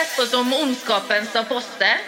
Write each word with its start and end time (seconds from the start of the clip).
sett 0.00 0.16
på 0.16 0.26
som 0.26 0.52
ondskapens 0.52 1.36
apostel. 1.36 1.98